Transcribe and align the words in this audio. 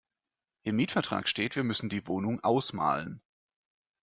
Im 0.63 0.77
Mietvertrag 0.77 1.29
steht, 1.29 1.55
wir 1.55 1.63
müssen 1.63 1.87
die 1.87 2.07
Wohnung 2.07 2.43
ausmalen. 2.43 3.21